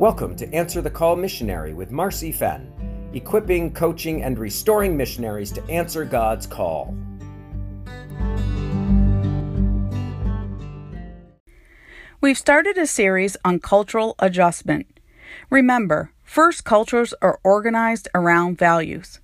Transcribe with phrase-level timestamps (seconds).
[0.00, 2.72] Welcome to Answer the Call Missionary with Marcy Fenn,
[3.12, 6.96] equipping, coaching, and restoring missionaries to answer God's call.
[12.22, 14.86] We've started a series on cultural adjustment.
[15.50, 19.20] Remember, first cultures are organized around values.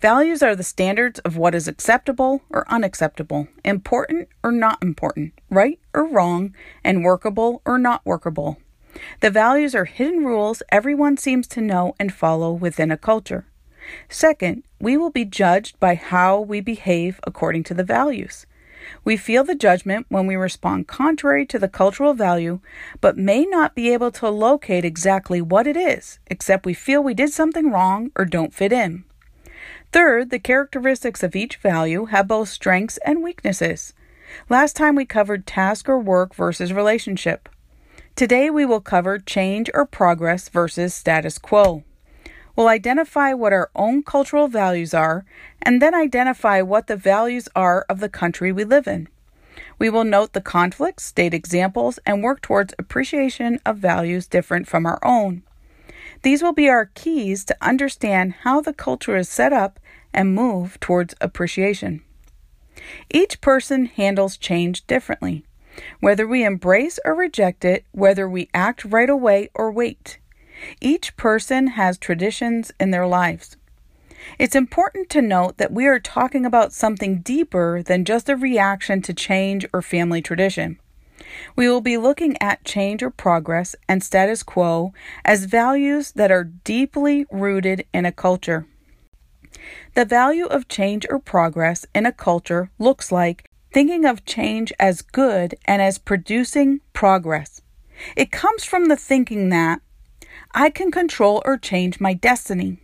[0.00, 5.80] Values are the standards of what is acceptable or unacceptable, important or not important, right
[5.92, 8.58] or wrong, and workable or not workable.
[9.20, 13.46] The values are hidden rules everyone seems to know and follow within a culture.
[14.08, 18.46] Second, we will be judged by how we behave according to the values.
[19.04, 22.60] We feel the judgment when we respond contrary to the cultural value,
[23.00, 27.14] but may not be able to locate exactly what it is, except we feel we
[27.14, 29.04] did something wrong or don't fit in.
[29.92, 33.94] Third, the characteristics of each value have both strengths and weaknesses.
[34.48, 37.48] Last time we covered task or work versus relationship.
[38.16, 41.82] Today we will cover change or progress versus status quo.
[42.54, 45.24] We'll identify what our own cultural values are
[45.60, 49.08] and then identify what the values are of the country we live in.
[49.80, 54.86] We will note the conflicts, state examples, and work towards appreciation of values different from
[54.86, 55.42] our own.
[56.22, 59.80] These will be our keys to understand how the culture is set up
[60.12, 62.04] and move towards appreciation.
[63.10, 65.44] Each person handles change differently,
[66.00, 70.18] whether we embrace or reject it, whether we act right away or wait.
[70.80, 73.56] Each person has traditions in their lives.
[74.38, 79.02] It's important to note that we are talking about something deeper than just a reaction
[79.02, 80.78] to change or family tradition.
[81.56, 84.92] We will be looking at change or progress and status quo
[85.24, 88.66] as values that are deeply rooted in a culture.
[89.94, 95.02] The value of change or progress in a culture looks like thinking of change as
[95.02, 97.60] good and as producing progress.
[98.16, 99.80] It comes from the thinking that
[100.54, 102.78] I can control or change my destiny.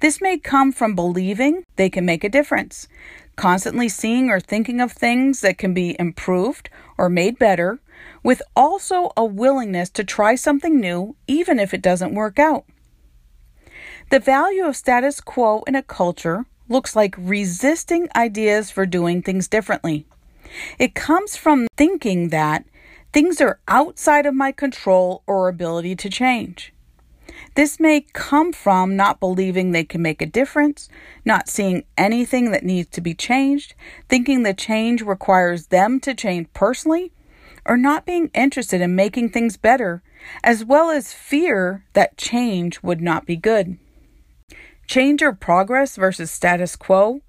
[0.00, 2.88] This may come from believing they can make a difference,
[3.36, 7.78] constantly seeing or thinking of things that can be improved or made better,
[8.22, 12.64] with also a willingness to try something new even if it doesn't work out.
[14.10, 19.48] The value of status quo in a culture looks like resisting ideas for doing things
[19.48, 20.06] differently.
[20.78, 22.64] It comes from thinking that
[23.12, 26.72] things are outside of my control or ability to change.
[27.54, 30.88] This may come from not believing they can make a difference,
[31.24, 33.74] not seeing anything that needs to be changed,
[34.08, 37.12] thinking the change requires them to change personally,
[37.64, 40.02] or not being interested in making things better,
[40.44, 43.78] as well as fear that change would not be good.
[44.86, 47.20] Change or progress versus status quo?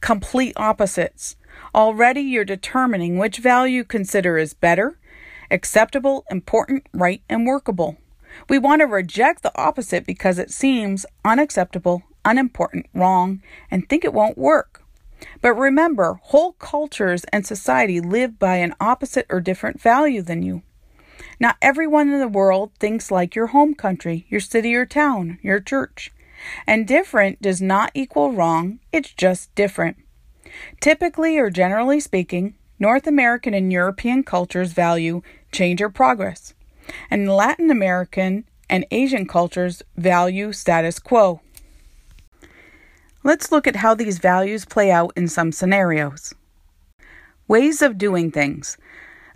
[0.00, 1.36] Complete opposites.
[1.74, 4.98] Already you're determining which value you consider is better,
[5.50, 7.96] acceptable, important, right, and workable.
[8.48, 14.12] We want to reject the opposite because it seems unacceptable, unimportant, wrong, and think it
[14.12, 14.82] won't work.
[15.40, 20.62] But remember, whole cultures and society live by an opposite or different value than you.
[21.38, 25.60] Not everyone in the world thinks like your home country, your city or town, your
[25.60, 26.12] church.
[26.66, 29.96] And different does not equal wrong, it's just different.
[30.80, 36.54] Typically or generally speaking, North American and European cultures value change or progress,
[37.10, 41.40] and Latin American and Asian cultures value status quo.
[43.22, 46.34] Let's look at how these values play out in some scenarios.
[47.46, 48.78] Ways of doing things.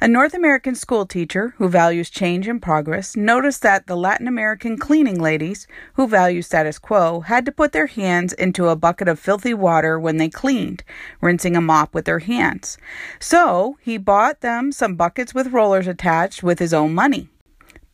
[0.04, 4.76] A North American school teacher who values change and progress noticed that the Latin American
[4.76, 9.18] cleaning ladies, who value status quo, had to put their hands into a bucket of
[9.18, 10.84] filthy water when they cleaned,
[11.22, 12.76] rinsing a mop with their hands.
[13.18, 17.30] So he bought them some buckets with rollers attached with his own money.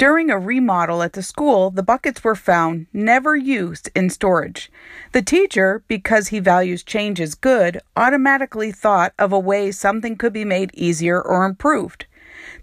[0.00, 4.72] During a remodel at the school, the buckets were found never used in storage.
[5.12, 10.32] The teacher, because he values change as good, automatically thought of a way something could
[10.32, 12.06] be made easier or improved.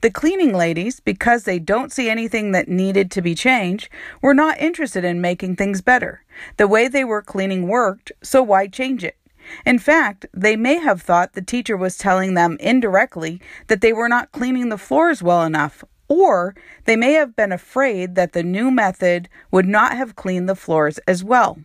[0.01, 3.88] The cleaning ladies, because they don't see anything that needed to be changed,
[4.19, 6.24] were not interested in making things better.
[6.57, 9.16] The way they were cleaning worked, so why change it?
[9.63, 14.10] In fact, they may have thought the teacher was telling them indirectly that they were
[14.10, 16.56] not cleaning the floors well enough or
[16.86, 20.98] they may have been afraid that the new method would not have cleaned the floors
[21.07, 21.57] as well.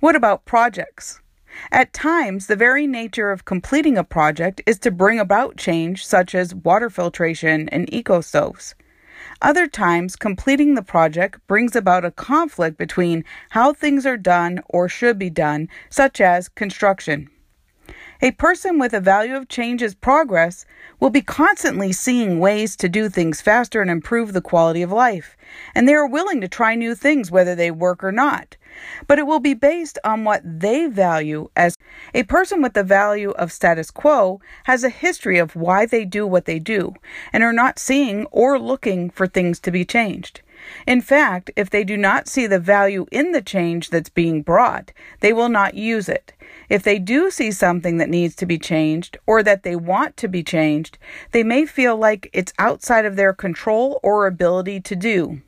[0.00, 1.20] What about projects?
[1.70, 6.34] At times, the very nature of completing a project is to bring about change, such
[6.34, 8.74] as water filtration and eco stoves.
[9.40, 14.88] Other times, completing the project brings about a conflict between how things are done or
[14.88, 17.30] should be done, such as construction.
[18.24, 20.64] A person with a value of change as progress
[20.98, 25.36] will be constantly seeing ways to do things faster and improve the quality of life,
[25.74, 28.56] and they are willing to try new things whether they work or not.
[29.06, 31.76] But it will be based on what they value as
[32.14, 36.26] a person with the value of status quo has a history of why they do
[36.26, 36.94] what they do
[37.30, 40.40] and are not seeing or looking for things to be changed.
[40.86, 44.92] In fact, if they do not see the value in the change that's being brought,
[45.20, 46.32] they will not use it.
[46.68, 50.28] If they do see something that needs to be changed or that they want to
[50.28, 50.98] be changed,
[51.32, 55.42] they may feel like it's outside of their control or ability to do.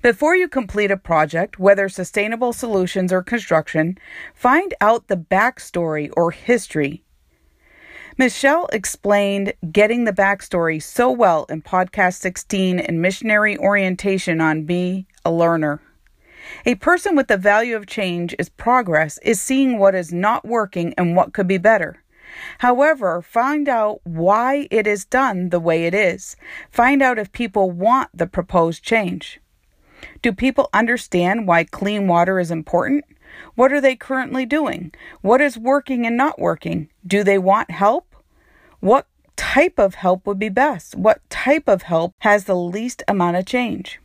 [0.00, 3.98] Before you complete a project, whether sustainable solutions or construction,
[4.32, 7.02] find out the backstory or history.
[8.20, 15.06] Michelle explained getting the backstory so well in podcast 16 and missionary orientation on Be
[15.24, 15.80] a Learner.
[16.66, 20.94] A person with the value of change is progress, is seeing what is not working
[20.98, 22.02] and what could be better.
[22.58, 26.34] However, find out why it is done the way it is.
[26.72, 29.38] Find out if people want the proposed change.
[30.22, 33.04] Do people understand why clean water is important?
[33.54, 34.92] What are they currently doing?
[35.20, 36.88] What is working and not working?
[37.06, 38.07] Do they want help?
[38.80, 40.94] What type of help would be best?
[40.94, 43.98] What type of help has the least amount of change?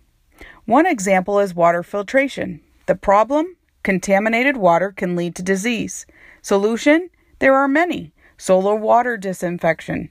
[0.66, 2.60] One example is water filtration.
[2.88, 3.56] The problem?
[3.84, 6.08] Contaminated water can lead to disease.
[6.42, 7.10] Solution?
[7.38, 10.10] There are many solar water disinfection,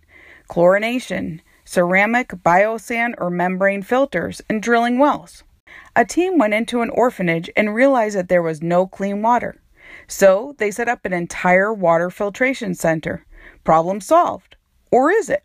[0.48, 5.42] chlorination, ceramic, biosand, or membrane filters, and drilling wells.
[5.96, 9.60] A team went into an orphanage and realized that there was no clean water.
[10.06, 13.26] So they set up an entire water filtration center.
[13.64, 14.51] Problem solved.
[14.92, 15.42] Or is it?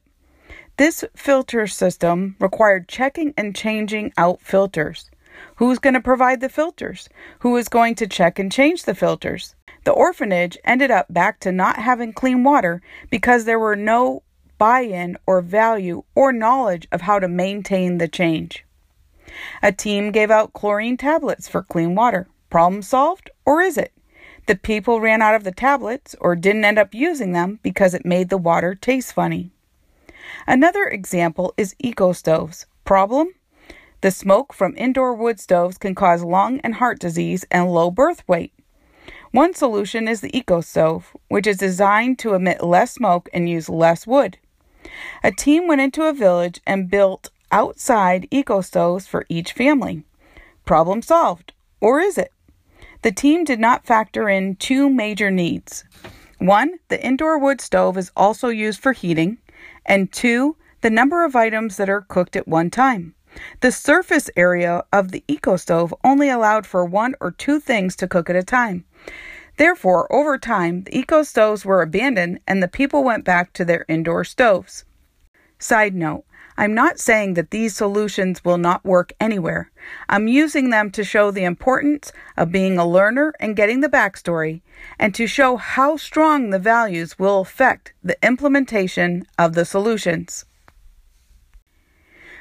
[0.77, 5.09] This filter system required checking and changing out filters.
[5.55, 7.09] Who's going to provide the filters?
[7.39, 9.55] Who is going to check and change the filters?
[9.85, 14.21] The orphanage ended up back to not having clean water because there were no
[14.57, 18.65] buy in or value or knowledge of how to maintain the change.
[19.63, 22.27] A team gave out chlorine tablets for clean water.
[22.49, 23.93] Problem solved, or is it?
[24.47, 28.05] The people ran out of the tablets or didn't end up using them because it
[28.05, 29.51] made the water taste funny.
[30.47, 32.65] Another example is eco stoves.
[32.85, 33.33] Problem?
[33.99, 38.25] The smoke from indoor wood stoves can cause lung and heart disease and low birth
[38.25, 38.53] weight.
[39.31, 43.67] One solution is the eco stove, which is designed to emit less smoke and use
[43.67, 44.37] less wood.
[45.25, 50.03] A team went into a village and built outside eco stoves for each family.
[50.63, 51.51] Problem solved.
[51.81, 52.31] Or is it?
[53.01, 55.83] The team did not factor in two major needs.
[56.39, 59.37] One, the indoor wood stove is also used for heating,
[59.85, 63.15] and two, the number of items that are cooked at one time.
[63.61, 68.07] The surface area of the eco stove only allowed for one or two things to
[68.07, 68.85] cook at a time.
[69.57, 73.85] Therefore, over time, the eco stoves were abandoned and the people went back to their
[73.87, 74.85] indoor stoves.
[75.59, 76.25] Side note
[76.59, 79.71] I'm not saying that these solutions will not work anywhere.
[80.09, 84.61] I'm using them to show the importance of being a learner and getting the backstory,
[84.97, 90.45] and to show how strong the values will affect the implementation of the solutions.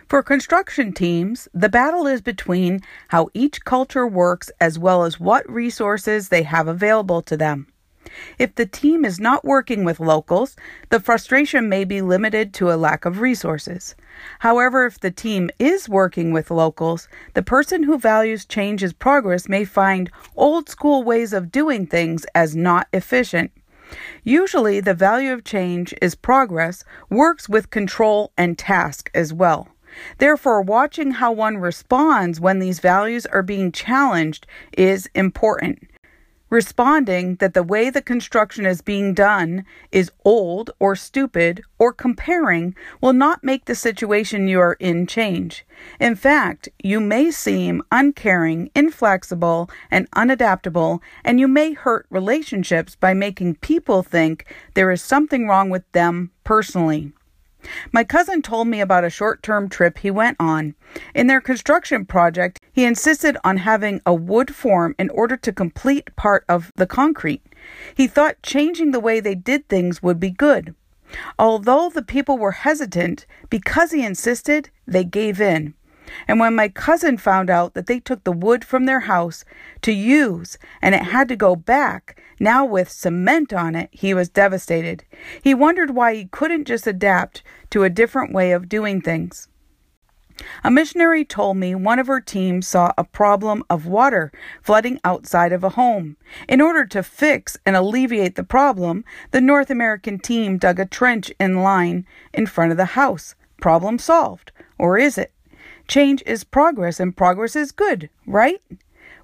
[0.09, 5.51] For construction teams, the battle is between how each culture works as well as what
[5.51, 7.67] resources they have available to them.
[8.39, 10.57] If the team is not working with locals,
[10.91, 13.97] the frustration may be limited to a lack of resources.
[14.40, 19.49] However, if the team is working with locals, the person who values change as progress
[19.49, 23.50] may find old school ways of doing things as not efficient.
[24.25, 29.69] Usually, the value of change is progress works with control and task as well.
[30.19, 35.88] Therefore, watching how one responds when these values are being challenged is important
[36.50, 42.75] responding that the way the construction is being done is old or stupid or comparing
[43.00, 45.67] will not make the situation you are in change.
[46.00, 53.12] In fact, you may seem uncaring, inflexible, and unadaptable, and you may hurt relationships by
[53.12, 57.12] making people think there is something wrong with them personally.
[57.93, 60.75] My cousin told me about a short term trip he went on.
[61.15, 66.14] In their construction project, he insisted on having a wood form in order to complete
[66.14, 67.42] part of the concrete.
[67.95, 70.75] He thought changing the way they did things would be good.
[71.38, 75.73] Although the people were hesitant, because he insisted, they gave in.
[76.28, 79.42] And when my cousin found out that they took the wood from their house
[79.80, 84.28] to use and it had to go back, now with cement on it, he was
[84.28, 85.02] devastated.
[85.42, 89.49] He wondered why he couldn't just adapt to a different way of doing things.
[90.62, 94.31] A missionary told me one of her team saw a problem of water
[94.62, 96.16] flooding outside of a home.
[96.47, 101.33] In order to fix and alleviate the problem, the North American team dug a trench
[101.40, 103.35] in line in front of the house.
[103.61, 104.52] Problem solved.
[104.78, 105.33] Or is it?
[105.88, 108.61] Change is progress, and progress is good, right?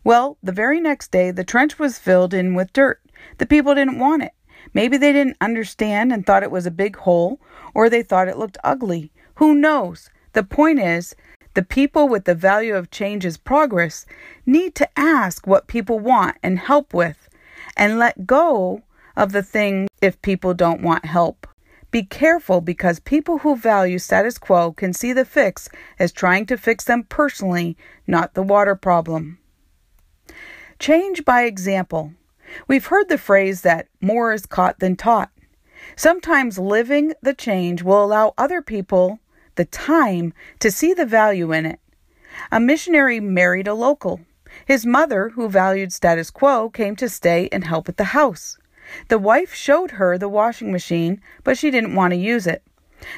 [0.04, 3.00] Well, the very next day, the trench was filled in with dirt.
[3.38, 4.32] The people didn't want it.
[4.72, 7.40] Maybe they didn't understand and thought it was a big hole,
[7.74, 9.12] or they thought it looked ugly.
[9.34, 10.08] Who knows?
[10.32, 11.14] The point is,
[11.54, 14.06] the people with the value of change as progress
[14.46, 17.28] need to ask what people want and help with,
[17.76, 18.82] and let go
[19.16, 21.46] of the thing if people don't want help.
[21.90, 26.56] Be careful because people who value status quo can see the fix as trying to
[26.56, 29.38] fix them personally, not the water problem.
[30.78, 32.14] Change by example.
[32.66, 35.30] We've heard the phrase that more is caught than taught.
[35.94, 39.20] Sometimes living the change will allow other people
[39.56, 41.80] the time to see the value in it.
[42.50, 44.20] A missionary married a local.
[44.66, 48.58] His mother, who valued status quo, came to stay and help at the house.
[49.08, 52.62] The wife showed her the washing machine, but she didn't want to use it.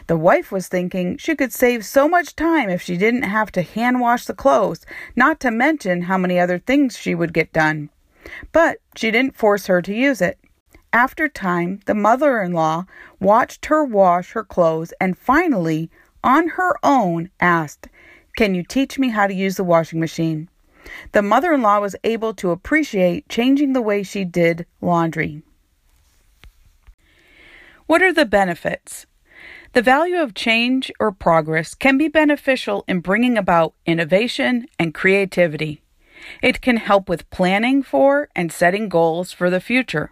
[0.07, 3.63] The wife was thinking she could save so much time if she didn't have to
[3.63, 7.91] hand wash the clothes, not to mention how many other things she would get done.
[8.53, 10.39] But she didn't force her to use it.
[10.93, 12.87] After time, the mother in law
[13.21, 15.91] watched her wash her clothes and finally
[16.25, 17.89] on her own, asked,
[18.37, 20.49] Can you teach me how to use the washing machine?
[21.13, 25.43] The mother in law was able to appreciate changing the way she did laundry.
[27.87, 29.07] What are the benefits?
[29.75, 35.83] The value of change or progress can be beneficial in bringing about innovation and creativity.
[36.43, 40.11] It can help with planning for and setting goals for the future.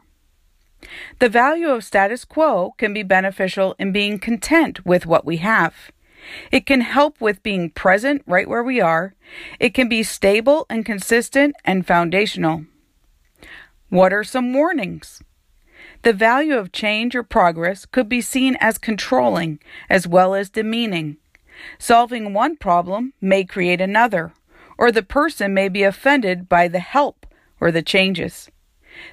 [1.21, 5.93] The value of status quo can be beneficial in being content with what we have.
[6.51, 9.15] It can help with being present right where we are.
[9.59, 12.65] It can be stable and consistent and foundational.
[13.89, 15.23] What are some warnings?
[16.03, 21.17] The value of change or progress could be seen as controlling as well as demeaning.
[21.79, 24.33] Solving one problem may create another,
[24.79, 27.27] or the person may be offended by the help
[27.61, 28.51] or the changes.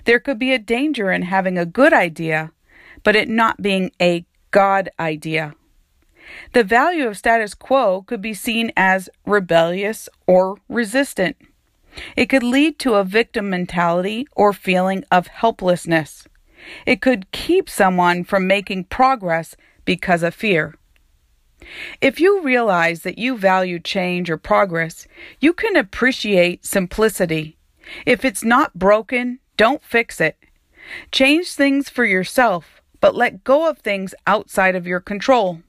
[0.05, 2.51] There could be a danger in having a good idea,
[3.03, 5.53] but it not being a God idea.
[6.53, 11.37] The value of status quo could be seen as rebellious or resistant.
[12.15, 16.27] It could lead to a victim mentality or feeling of helplessness.
[16.85, 19.55] It could keep someone from making progress
[19.85, 20.75] because of fear.
[22.01, 25.07] If you realize that you value change or progress,
[25.39, 27.57] you can appreciate simplicity.
[28.05, 30.37] If it's not broken, don't fix it.
[31.11, 35.61] Change things for yourself, but let go of things outside of your control.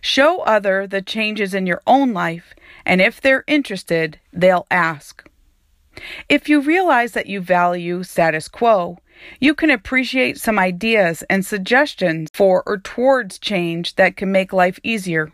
[0.00, 5.26] Show other the changes in your own life, and if they're interested, they'll ask.
[6.28, 8.98] If you realize that you value status quo,
[9.38, 14.78] you can appreciate some ideas and suggestions for or towards change that can make life
[14.82, 15.32] easier.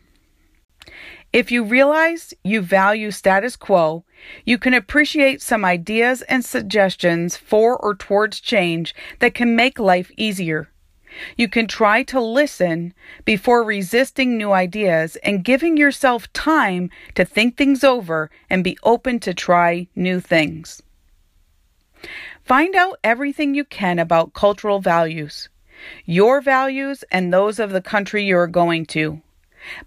[1.33, 4.05] If you realize you value status quo,
[4.45, 10.11] you can appreciate some ideas and suggestions for or towards change that can make life
[10.17, 10.71] easier.
[11.37, 17.57] You can try to listen before resisting new ideas and giving yourself time to think
[17.57, 20.83] things over and be open to try new things.
[22.45, 25.49] Find out everything you can about cultural values,
[26.05, 29.21] your values and those of the country you are going to.